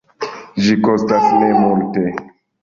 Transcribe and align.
Ĝi 0.67 0.77
kostas 0.87 1.27
nemulte. 1.43 2.07